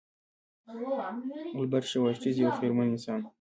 [1.59, 3.27] البرټ شوایتزر یو خیرمن انسان و.